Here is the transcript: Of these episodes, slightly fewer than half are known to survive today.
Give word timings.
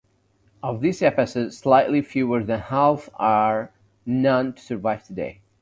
Of 0.63 0.81
these 0.81 1.03
episodes, 1.03 1.59
slightly 1.59 2.01
fewer 2.01 2.43
than 2.43 2.59
half 2.59 3.07
are 3.19 3.71
known 4.03 4.53
to 4.53 4.59
survive 4.59 5.03
today. 5.05 5.41